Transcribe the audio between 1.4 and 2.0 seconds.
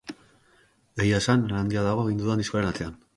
lan handia